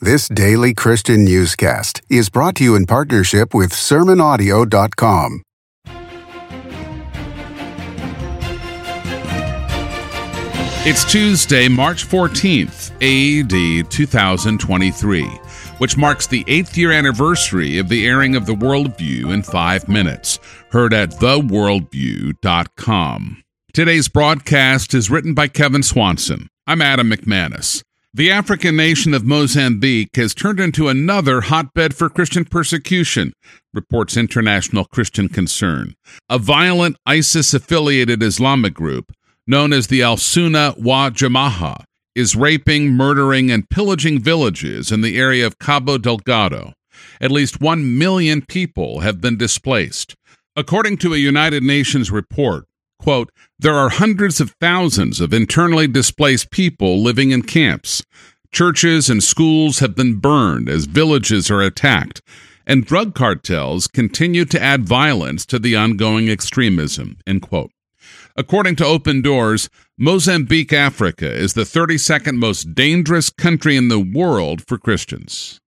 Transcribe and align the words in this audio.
This 0.00 0.28
daily 0.28 0.74
Christian 0.74 1.24
newscast 1.24 2.02
is 2.08 2.30
brought 2.30 2.54
to 2.56 2.64
you 2.64 2.76
in 2.76 2.86
partnership 2.86 3.52
with 3.52 3.72
SermonAudio.com. 3.72 5.42
It's 10.86 11.10
Tuesday, 11.10 11.68
March 11.68 12.06
14th, 12.06 12.92
AD 13.02 13.90
2023, 13.90 15.24
which 15.78 15.96
marks 15.96 16.28
the 16.28 16.44
eighth 16.46 16.78
year 16.78 16.92
anniversary 16.92 17.78
of 17.78 17.88
the 17.88 18.06
airing 18.06 18.36
of 18.36 18.46
The 18.46 18.54
Worldview 18.54 19.34
in 19.34 19.42
five 19.42 19.88
minutes, 19.88 20.38
heard 20.70 20.94
at 20.94 21.10
theworldview.com. 21.10 23.42
Today's 23.72 24.06
broadcast 24.06 24.94
is 24.94 25.10
written 25.10 25.34
by 25.34 25.48
Kevin 25.48 25.82
Swanson. 25.82 26.46
I'm 26.68 26.82
Adam 26.82 27.10
McManus. 27.10 27.82
The 28.14 28.30
African 28.30 28.76
nation 28.76 29.14
of 29.14 29.24
Mozambique 29.24 30.16
has 30.16 30.34
turned 30.34 30.60
into 30.60 30.88
another 30.88 31.42
hotbed 31.42 31.94
for 31.94 32.08
Christian 32.08 32.44
persecution, 32.44 33.32
reports 33.74 34.16
International 34.16 34.86
Christian 34.86 35.28
Concern. 35.28 35.94
A 36.28 36.38
violent 36.38 36.96
ISIS 37.06 37.52
affiliated 37.52 38.22
Islamic 38.22 38.74
group 38.74 39.12
known 39.48 39.72
as 39.72 39.86
the 39.86 40.02
Al 40.02 40.18
Sunnah 40.18 40.74
wa 40.76 41.08
Jamaah, 41.08 41.82
is 42.14 42.36
raping, 42.36 42.90
murdering, 42.90 43.50
and 43.50 43.68
pillaging 43.70 44.20
villages 44.20 44.92
in 44.92 45.00
the 45.00 45.18
area 45.18 45.46
of 45.46 45.58
Cabo 45.58 45.96
Delgado. 45.96 46.74
At 47.20 47.30
least 47.30 47.60
one 47.60 47.96
million 47.96 48.42
people 48.42 49.00
have 49.00 49.22
been 49.22 49.38
displaced. 49.38 50.14
According 50.54 50.98
to 50.98 51.14
a 51.14 51.18
United 51.18 51.62
Nations 51.62 52.10
report, 52.10 52.66
quote, 52.98 53.30
there 53.58 53.74
are 53.74 53.88
hundreds 53.88 54.40
of 54.40 54.54
thousands 54.60 55.20
of 55.20 55.32
internally 55.32 55.86
displaced 55.86 56.50
people 56.50 57.02
living 57.02 57.30
in 57.30 57.42
camps. 57.42 58.02
Churches 58.52 59.10
and 59.10 59.22
schools 59.22 59.78
have 59.78 59.94
been 59.94 60.16
burned 60.16 60.68
as 60.68 60.86
villages 60.86 61.50
are 61.50 61.62
attacked, 61.62 62.22
and 62.66 62.84
drug 62.84 63.14
cartels 63.14 63.86
continue 63.88 64.44
to 64.44 64.62
add 64.62 64.84
violence 64.84 65.44
to 65.46 65.58
the 65.58 65.76
ongoing 65.76 66.28
extremism, 66.28 67.18
end 67.26 67.42
quote. 67.42 67.70
According 68.36 68.76
to 68.76 68.86
Open 68.86 69.20
Doors, 69.20 69.68
Mozambique, 69.98 70.72
Africa 70.72 71.28
is 71.28 71.54
the 71.54 71.62
32nd 71.62 72.36
most 72.36 72.74
dangerous 72.74 73.30
country 73.30 73.76
in 73.76 73.88
the 73.88 73.98
world 73.98 74.62
for 74.66 74.78
Christians. 74.78 75.60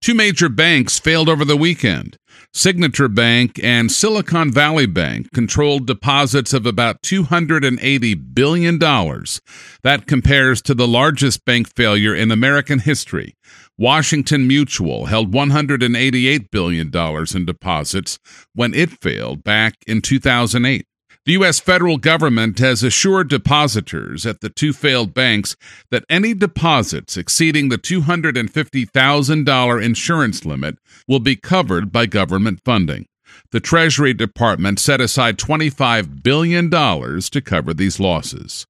Two 0.00 0.14
major 0.14 0.48
banks 0.48 0.98
failed 0.98 1.28
over 1.28 1.44
the 1.44 1.56
weekend. 1.56 2.16
Signature 2.52 3.08
Bank 3.08 3.60
and 3.62 3.90
Silicon 3.90 4.52
Valley 4.52 4.86
Bank 4.86 5.30
controlled 5.32 5.86
deposits 5.86 6.54
of 6.54 6.66
about 6.66 7.02
$280 7.02 8.34
billion. 8.34 8.78
That 8.78 10.06
compares 10.06 10.62
to 10.62 10.74
the 10.74 10.88
largest 10.88 11.44
bank 11.44 11.74
failure 11.74 12.14
in 12.14 12.30
American 12.30 12.78
history. 12.78 13.34
Washington 13.76 14.46
Mutual 14.46 15.06
held 15.06 15.32
$188 15.32 16.50
billion 16.50 16.90
in 17.36 17.44
deposits 17.44 18.18
when 18.54 18.74
it 18.74 18.90
failed 19.02 19.44
back 19.44 19.74
in 19.86 20.00
2008. 20.00 20.87
The 21.28 21.34
U.S. 21.34 21.60
federal 21.60 21.98
government 21.98 22.58
has 22.58 22.82
assured 22.82 23.28
depositors 23.28 24.24
at 24.24 24.40
the 24.40 24.48
two 24.48 24.72
failed 24.72 25.12
banks 25.12 25.56
that 25.90 26.06
any 26.08 26.32
deposits 26.32 27.18
exceeding 27.18 27.68
the 27.68 27.76
$250,000 27.76 29.84
insurance 29.84 30.46
limit 30.46 30.78
will 31.06 31.20
be 31.20 31.36
covered 31.36 31.92
by 31.92 32.06
government 32.06 32.62
funding. 32.64 33.04
The 33.50 33.60
Treasury 33.60 34.14
Department 34.14 34.78
set 34.78 35.02
aside 35.02 35.36
$25 35.36 36.22
billion 36.22 36.70
to 36.70 37.42
cover 37.44 37.74
these 37.74 38.00
losses. 38.00 38.66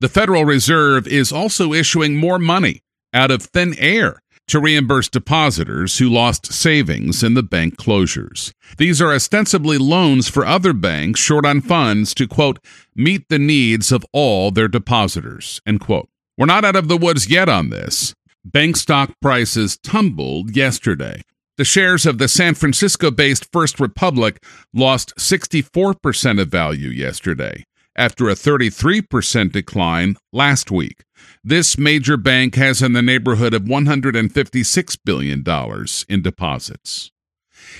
The 0.00 0.10
Federal 0.10 0.44
Reserve 0.44 1.08
is 1.08 1.32
also 1.32 1.72
issuing 1.72 2.16
more 2.16 2.38
money 2.38 2.82
out 3.14 3.30
of 3.30 3.40
thin 3.40 3.74
air 3.78 4.21
to 4.48 4.60
reimburse 4.60 5.08
depositors 5.08 5.98
who 5.98 6.08
lost 6.08 6.52
savings 6.52 7.22
in 7.22 7.34
the 7.34 7.42
bank 7.42 7.76
closures. 7.76 8.52
These 8.78 9.00
are 9.00 9.12
ostensibly 9.12 9.78
loans 9.78 10.28
for 10.28 10.44
other 10.44 10.72
banks 10.72 11.20
short 11.20 11.46
on 11.46 11.60
funds 11.60 12.14
to, 12.14 12.26
quote, 12.26 12.58
meet 12.94 13.28
the 13.28 13.38
needs 13.38 13.92
of 13.92 14.04
all 14.12 14.50
their 14.50 14.68
depositors, 14.68 15.60
end 15.66 15.80
quote. 15.80 16.08
We're 16.36 16.46
not 16.46 16.64
out 16.64 16.76
of 16.76 16.88
the 16.88 16.96
woods 16.96 17.28
yet 17.28 17.48
on 17.48 17.70
this. 17.70 18.14
Bank 18.44 18.76
stock 18.76 19.12
prices 19.20 19.78
tumbled 19.78 20.56
yesterday. 20.56 21.22
The 21.58 21.64
shares 21.64 22.06
of 22.06 22.18
the 22.18 22.28
San 22.28 22.54
Francisco 22.54 23.10
based 23.10 23.52
First 23.52 23.78
Republic 23.78 24.42
lost 24.74 25.14
64% 25.16 26.40
of 26.40 26.48
value 26.48 26.88
yesterday 26.88 27.64
after 27.96 28.28
a 28.28 28.34
33% 28.34 29.52
decline 29.52 30.16
last 30.32 30.70
week. 30.70 31.04
This 31.44 31.76
major 31.78 32.16
bank 32.16 32.54
has 32.54 32.80
in 32.82 32.92
the 32.92 33.02
neighborhood 33.02 33.54
of 33.54 33.62
$156 33.62 34.98
billion 35.04 35.44
in 36.08 36.22
deposits. 36.22 37.10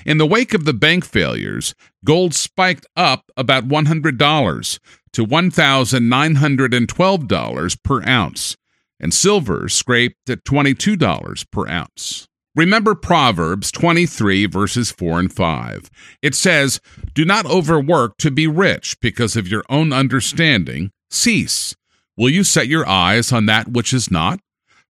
In 0.05 0.19
the 0.19 0.27
wake 0.27 0.53
of 0.55 0.65
the 0.65 0.75
bank 0.75 1.05
failures, 1.05 1.77
gold 2.05 2.35
spiked 2.35 2.87
up 2.97 3.31
about 3.37 3.69
$100 3.69 4.79
to 5.13 5.27
$1,912 5.27 7.83
per 7.83 8.09
ounce, 8.09 8.57
and 8.99 9.13
silver 9.13 9.69
scraped 9.69 10.31
at 10.31 10.45
$22 10.45 11.51
per 11.51 11.69
ounce. 11.69 12.29
Remember 12.55 12.95
Proverbs 12.95 13.73
23, 13.73 14.45
verses 14.45 14.91
4 14.91 15.21
and 15.21 15.33
5. 15.33 15.91
It 16.21 16.35
says, 16.35 16.83
Do 17.15 17.25
not 17.25 17.47
overwork 17.47 18.19
to 18.19 18.31
be 18.31 18.47
rich 18.47 19.01
because 19.01 19.37
of 19.37 19.49
your 19.49 19.65
own 19.71 19.91
understanding. 19.91 20.91
Cease. 21.11 21.75
Will 22.15 22.29
you 22.29 22.45
set 22.45 22.69
your 22.69 22.87
eyes 22.87 23.33
on 23.33 23.47
that 23.47 23.69
which 23.69 23.95
is 23.95 24.11
not? 24.11 24.39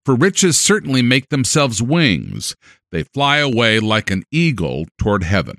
For 0.05 0.17
riches 0.17 0.59
certainly 0.59 1.03
make 1.03 1.29
themselves 1.29 1.81
wings. 1.81 2.57
They 2.91 3.05
fly 3.05 3.37
away 3.37 3.79
like 3.79 4.11
an 4.11 4.25
eagle 4.33 4.87
toward 4.99 5.23
heaven. 5.23 5.59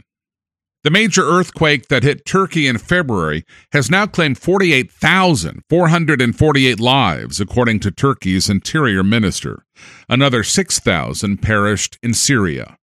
The 0.84 0.92
major 0.92 1.24
earthquake 1.24 1.88
that 1.88 2.04
hit 2.04 2.26
Turkey 2.26 2.68
in 2.68 2.78
February 2.78 3.46
has 3.72 3.90
now 3.90 4.06
claimed 4.06 4.38
48,448 4.38 6.78
lives, 6.78 7.40
according 7.40 7.80
to 7.80 7.90
Turkey's 7.90 8.50
interior 8.50 9.02
minister. 9.02 9.64
Another 10.10 10.44
6,000 10.44 11.42
perished 11.42 11.98
in 12.04 12.14
Syria. 12.14 12.76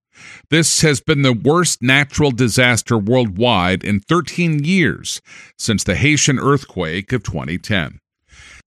This 0.49 0.81
has 0.81 0.99
been 0.99 1.21
the 1.21 1.31
worst 1.31 1.83
natural 1.83 2.31
disaster 2.31 2.97
worldwide 2.97 3.83
in 3.83 3.99
13 3.99 4.63
years 4.63 5.21
since 5.59 5.83
the 5.83 5.95
Haitian 5.95 6.39
earthquake 6.39 7.13
of 7.13 7.21
2010. 7.21 7.99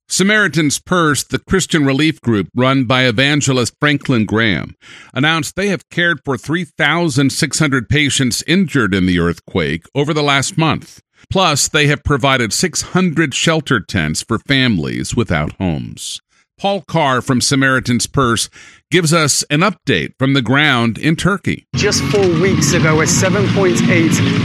Samaritan's 0.09 0.79
Purse, 0.79 1.25
the 1.25 1.39
Christian 1.39 1.85
relief 1.85 2.21
group 2.21 2.49
run 2.55 2.85
by 2.85 3.05
evangelist 3.05 3.75
Franklin 3.81 4.27
Graham, 4.27 4.77
announced 5.13 5.57
they 5.57 5.69
have 5.69 5.89
cared 5.89 6.21
for 6.25 6.37
3,600 6.37 7.89
patients 7.89 8.45
injured 8.47 8.95
in 8.95 9.07
the 9.07 9.19
earthquake 9.19 9.85
over 9.95 10.13
the 10.13 10.23
last 10.23 10.59
month. 10.59 11.01
Plus, 11.31 11.69
they 11.69 11.87
have 11.87 12.05
provided 12.05 12.53
600 12.53 13.35
shelter 13.35 13.81
tents 13.81 14.23
for 14.23 14.39
families 14.39 15.17
without 15.17 15.53
homes. 15.55 16.21
Paul 16.65 16.81
Carr 16.81 17.21
from 17.21 17.43
Samaritan's 17.43 18.07
Purse 18.07 18.49
gives 18.91 19.13
us 19.13 19.43
an 19.51 19.61
update 19.61 20.15
from 20.19 20.33
the 20.33 20.41
ground 20.41 20.97
in 20.97 21.15
Turkey. 21.15 21.67
Just 21.75 22.03
four 22.05 22.27
weeks 22.41 22.73
ago, 22.73 23.03
a 23.03 23.05
7.8 23.05 23.77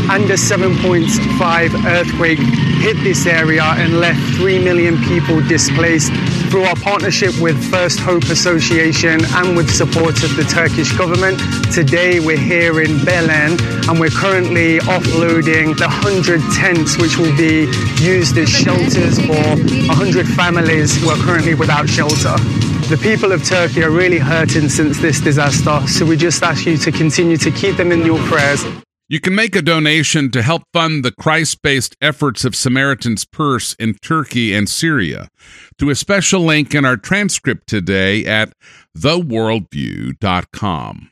and 0.09 0.25
a 0.25 0.33
7.5 0.33 1.85
earthquake 1.85 2.39
hit 2.39 3.01
this 3.05 3.25
area 3.25 3.63
and 3.63 4.01
left 4.01 4.19
3 4.35 4.61
million 4.61 4.97
people 5.03 5.39
displaced. 5.47 6.11
Through 6.49 6.63
our 6.63 6.75
partnership 6.77 7.39
with 7.39 7.63
First 7.69 7.99
Hope 7.99 8.23
Association 8.23 9.23
and 9.23 9.55
with 9.55 9.69
support 9.69 10.23
of 10.23 10.35
the 10.35 10.41
Turkish 10.41 10.91
government, 10.97 11.39
today 11.71 12.19
we're 12.19 12.39
here 12.39 12.81
in 12.81 13.05
Belen 13.05 13.55
and 13.87 13.99
we're 13.99 14.09
currently 14.09 14.79
offloading 14.79 15.77
the 15.77 15.85
100 15.85 16.41
tents 16.55 16.97
which 16.97 17.17
will 17.17 17.35
be 17.37 17.69
used 18.01 18.35
as 18.39 18.49
shelters 18.49 19.19
for 19.19 19.37
100 19.37 20.27
families 20.29 20.99
who 20.99 21.11
are 21.11 21.17
currently 21.17 21.53
without 21.53 21.87
shelter. 21.87 22.35
The 22.89 22.99
people 22.99 23.31
of 23.31 23.43
Turkey 23.43 23.83
are 23.83 23.91
really 23.91 24.17
hurting 24.17 24.69
since 24.69 24.97
this 24.97 25.19
disaster, 25.19 25.87
so 25.87 26.03
we 26.03 26.17
just 26.17 26.41
ask 26.41 26.65
you 26.65 26.77
to 26.77 26.91
continue 26.91 27.37
to 27.37 27.51
keep 27.51 27.77
them 27.77 27.91
in 27.91 28.03
your 28.03 28.17
prayers. 28.27 28.65
You 29.11 29.19
can 29.19 29.33
make 29.33 29.55
a 29.55 29.63
donation 29.63 30.29
to 30.29 30.43
help 30.43 30.61
fund 30.71 31.03
the 31.03 31.11
Christ 31.11 31.63
based 31.63 31.95
efforts 31.99 32.45
of 32.45 32.55
Samaritan's 32.55 33.25
Purse 33.25 33.73
in 33.79 33.95
Turkey 33.95 34.53
and 34.53 34.69
Syria 34.69 35.29
through 35.79 35.89
a 35.89 35.95
special 35.95 36.41
link 36.41 36.75
in 36.75 36.85
our 36.85 36.95
transcript 36.95 37.65
today 37.65 38.23
at 38.23 38.53
theworldview.com. 38.95 41.09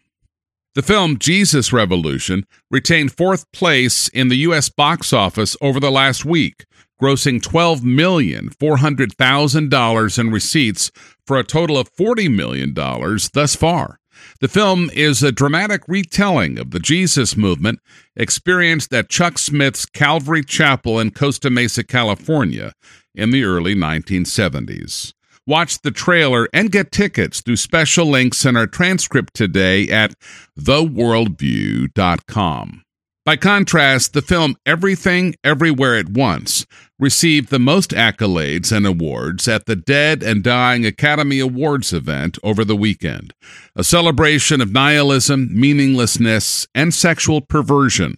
The 0.76 0.84
film 0.84 1.18
Jesus 1.18 1.74
Revolution 1.74 2.46
retained 2.70 3.14
fourth 3.14 3.52
place 3.52 4.10
in 4.10 4.28
the 4.28 4.38
U.S. 4.38 4.70
box 4.70 5.12
office 5.12 5.58
over 5.60 5.80
the 5.80 5.90
last 5.90 6.24
week, 6.24 6.68
grossing 7.02 7.42
$12,400,000 7.42 10.20
in 10.20 10.30
receipts 10.30 10.92
for 11.26 11.40
a 11.40 11.44
total 11.44 11.80
of 11.80 11.92
$40 11.96 12.32
million 12.32 12.76
thus 12.76 13.56
far. 13.56 13.98
The 14.40 14.48
film 14.48 14.90
is 14.94 15.24
a 15.24 15.32
dramatic 15.32 15.82
retelling 15.88 16.60
of 16.60 16.72
the 16.72 16.80
Jesus 16.80 17.38
movement 17.38 17.80
experienced 18.16 18.94
at 18.94 19.10
Chuck 19.10 19.38
Smith's 19.38 19.86
Calvary 19.86 20.44
Chapel 20.44 21.00
in 21.00 21.12
Costa 21.12 21.50
Mesa, 21.50 21.84
California 21.84 22.74
in 23.16 23.32
the 23.32 23.44
early 23.44 23.76
1970s. 23.76 25.14
Watch 25.46 25.82
the 25.82 25.92
trailer 25.92 26.48
and 26.54 26.72
get 26.72 26.92
tickets 26.92 27.42
through 27.42 27.56
special 27.56 28.06
links 28.06 28.46
in 28.46 28.56
our 28.58 28.68
transcript 28.68 29.34
today 29.34 29.90
at 29.90 30.14
theworldview.com. 30.60 32.84
By 33.28 33.36
contrast, 33.36 34.14
the 34.14 34.22
film 34.22 34.56
Everything 34.66 35.36
Everywhere 35.44 35.96
at 35.96 36.08
Once 36.08 36.66
received 36.98 37.50
the 37.50 37.60
most 37.60 37.92
accolades 37.92 38.72
and 38.72 38.88
awards 38.88 39.50
at 39.50 39.66
the 39.66 39.76
Dead 39.76 40.24
and 40.24 40.42
Dying 40.42 40.86
Academy 40.86 41.42
Awards 41.42 41.92
event 41.92 42.38
over 42.42 42.64
the 42.64 42.74
weekend, 42.74 43.34
a 43.76 43.84
celebration 43.84 44.62
of 44.62 44.72
nihilism, 44.72 45.50
meaninglessness, 45.52 46.70
and 46.74 46.94
sexual 46.94 47.42
perversion. 47.42 48.18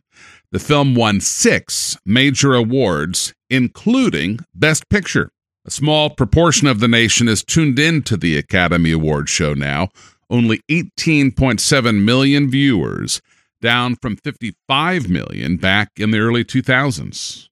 The 0.52 0.60
film 0.60 0.94
won 0.94 1.22
six 1.22 1.98
major 2.06 2.54
awards, 2.54 3.34
including 3.50 4.42
Best 4.54 4.90
Picture. 4.90 5.32
A 5.66 5.72
small 5.72 6.12
proportion 6.12 6.68
of 6.68 6.82
the 6.82 6.88
nation 6.88 7.28
is 7.28 7.44
tuned 7.44 7.80
in 7.80 8.04
to 8.04 8.16
the 8.16 8.38
Academy 8.38 8.92
Awards 8.92 9.32
show 9.32 9.56
now, 9.56 9.90
only 10.30 10.62
18.7 10.70 12.04
million 12.04 12.52
viewers, 12.52 13.24
down 13.62 13.96
from 13.96 14.18
55 14.18 15.10
million 15.10 15.58
back 15.58 15.92
in 15.98 16.12
the 16.12 16.20
early 16.20 16.44
2000s. 16.44 17.48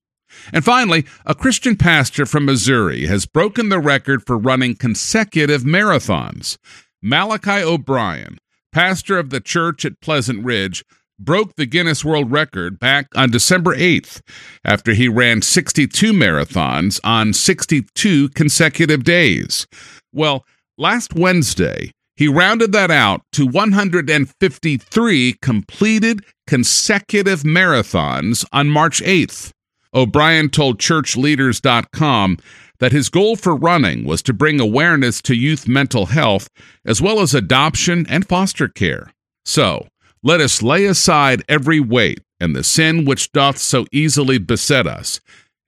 And 0.53 0.63
finally, 0.63 1.05
a 1.25 1.35
Christian 1.35 1.75
pastor 1.75 2.25
from 2.25 2.45
Missouri 2.45 3.07
has 3.07 3.25
broken 3.25 3.69
the 3.69 3.79
record 3.79 4.25
for 4.25 4.37
running 4.37 4.75
consecutive 4.75 5.63
marathons. 5.63 6.57
Malachi 7.01 7.63
O'Brien, 7.63 8.37
pastor 8.71 9.17
of 9.17 9.29
the 9.29 9.39
church 9.39 9.85
at 9.85 10.01
Pleasant 10.01 10.43
Ridge, 10.43 10.83
broke 11.19 11.55
the 11.55 11.65
Guinness 11.65 12.05
World 12.05 12.31
Record 12.31 12.79
back 12.79 13.07
on 13.15 13.31
December 13.31 13.75
8th 13.75 14.21
after 14.63 14.93
he 14.93 15.07
ran 15.07 15.41
62 15.41 16.13
marathons 16.13 16.99
on 17.03 17.33
62 17.33 18.29
consecutive 18.29 19.03
days. 19.03 19.67
Well, 20.13 20.45
last 20.77 21.15
Wednesday, 21.15 21.91
he 22.17 22.27
rounded 22.27 22.71
that 22.71 22.89
out 22.89 23.21
to 23.33 23.45
153 23.45 25.35
completed 25.41 26.25
consecutive 26.47 27.43
marathons 27.43 28.43
on 28.51 28.69
March 28.69 29.01
8th. 29.03 29.51
O'Brien 29.93 30.49
told 30.49 30.79
churchleaders.com 30.79 32.37
that 32.79 32.91
his 32.91 33.09
goal 33.09 33.35
for 33.35 33.55
running 33.55 34.03
was 34.03 34.21
to 34.23 34.33
bring 34.33 34.59
awareness 34.59 35.21
to 35.21 35.35
youth 35.35 35.67
mental 35.67 36.07
health 36.07 36.49
as 36.85 37.01
well 37.01 37.19
as 37.19 37.33
adoption 37.33 38.05
and 38.09 38.27
foster 38.27 38.67
care. 38.67 39.11
So, 39.45 39.87
let 40.23 40.41
us 40.41 40.61
lay 40.63 40.85
aside 40.85 41.43
every 41.47 41.79
weight 41.79 42.21
and 42.39 42.55
the 42.55 42.63
sin 42.63 43.05
which 43.05 43.31
doth 43.31 43.57
so 43.57 43.85
easily 43.91 44.37
beset 44.37 44.87
us, 44.87 45.19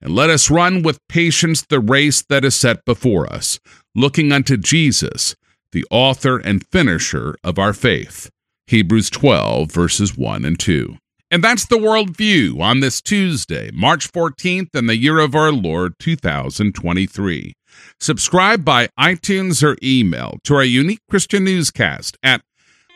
and 0.02 0.14
let 0.14 0.30
us 0.30 0.50
run 0.50 0.82
with 0.82 0.98
patience 1.08 1.62
the 1.62 1.80
race 1.80 2.22
that 2.28 2.44
is 2.44 2.54
set 2.54 2.84
before 2.84 3.32
us, 3.32 3.58
looking 3.94 4.32
unto 4.32 4.56
Jesus, 4.56 5.34
the 5.72 5.84
author 5.90 6.38
and 6.38 6.66
finisher 6.66 7.36
of 7.44 7.58
our 7.58 7.72
faith. 7.72 8.30
Hebrews 8.66 9.10
12, 9.10 9.70
verses 9.70 10.16
1 10.16 10.44
and 10.44 10.58
2. 10.58 10.96
And 11.30 11.44
that's 11.44 11.66
the 11.66 11.76
worldview 11.76 12.60
on 12.60 12.80
this 12.80 13.00
Tuesday, 13.00 13.70
March 13.72 14.12
14th, 14.12 14.74
in 14.74 14.86
the 14.86 14.96
year 14.96 15.20
of 15.20 15.34
our 15.34 15.52
Lord 15.52 15.94
2023. 16.00 17.54
Subscribe 18.00 18.64
by 18.64 18.88
iTunes 18.98 19.62
or 19.62 19.76
email 19.82 20.38
to 20.44 20.56
our 20.56 20.64
unique 20.64 21.02
Christian 21.08 21.44
newscast 21.44 22.18
at 22.22 22.42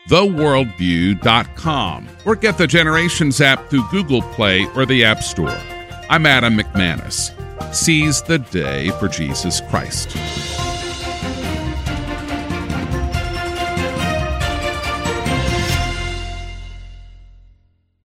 theworldview.com 0.09 2.07
or 2.25 2.35
get 2.35 2.57
the 2.57 2.67
Generations 2.67 3.39
app 3.41 3.69
through 3.69 3.87
Google 3.89 4.21
Play 4.21 4.67
or 4.75 4.85
the 4.85 5.05
App 5.05 5.23
Store. 5.23 5.57
I'm 6.09 6.25
Adam 6.25 6.57
McManus. 6.57 7.31
Seize 7.73 8.21
the 8.21 8.39
day 8.39 8.89
for 8.99 9.07
Jesus 9.07 9.61
Christ. 9.69 10.64